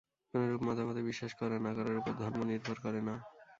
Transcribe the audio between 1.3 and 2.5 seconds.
করা না করার উপর ধর্ম